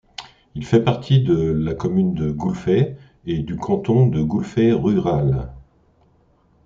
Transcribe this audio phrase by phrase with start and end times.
[0.55, 5.53] Il fait partie de la commune de Goulfey et du canton de Goulfey rural.